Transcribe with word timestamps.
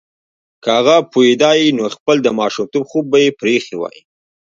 که 0.63 0.69
هغه 0.77 0.95
پوهیدای 1.11 1.67
نو 1.77 1.83
خپل 1.95 2.17
د 2.23 2.27
ماشومتوب 2.39 2.83
خوب 2.91 3.05
به 3.11 3.17
یې 3.23 3.29
پریښی 3.39 3.75
وای 3.77 3.99